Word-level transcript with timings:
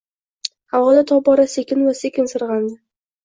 havoda 0.75 1.03
tobora 1.11 1.45
sekin 1.55 1.85
va 1.89 1.93
sekin 1.99 2.31
sirg‘andi. 2.35 2.73